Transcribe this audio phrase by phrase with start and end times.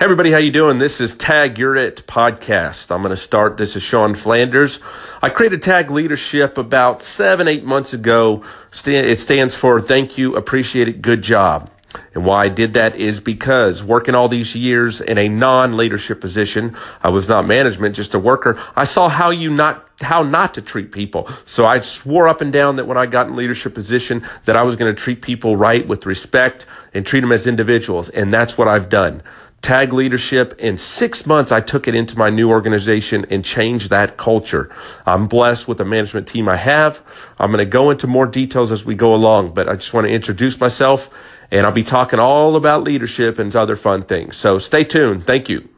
[0.00, 0.78] Hey everybody, how you doing?
[0.78, 2.90] This is Tag You're It podcast.
[2.90, 3.58] I'm going to start.
[3.58, 4.80] This is Sean Flanders.
[5.20, 8.42] I created Tag Leadership about seven, eight months ago.
[8.86, 11.70] It stands for Thank You, Appreciate It, Good Job.
[12.14, 16.78] And why I did that is because working all these years in a non-leadership position,
[17.02, 18.58] I was not management, just a worker.
[18.74, 21.28] I saw how you not, how not to treat people.
[21.44, 24.62] So I swore up and down that when I got in leadership position, that I
[24.62, 26.64] was going to treat people right with respect
[26.94, 28.08] and treat them as individuals.
[28.08, 29.22] And that's what I've done.
[29.62, 34.16] Tag leadership in six months, I took it into my new organization and changed that
[34.16, 34.70] culture.
[35.04, 37.02] I'm blessed with the management team I have.
[37.38, 40.06] I'm going to go into more details as we go along, but I just want
[40.06, 41.10] to introduce myself
[41.50, 44.36] and I'll be talking all about leadership and other fun things.
[44.36, 45.26] So stay tuned.
[45.26, 45.68] Thank you.